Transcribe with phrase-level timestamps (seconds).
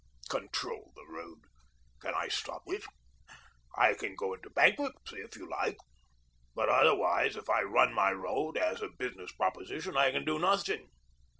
[0.29, 1.41] Control the road!
[1.99, 2.83] Can I stop it?
[3.77, 5.77] I can go into bankruptcy if you like.
[6.55, 10.89] But otherwise if I run my road, as a business proposition, I can do nothing.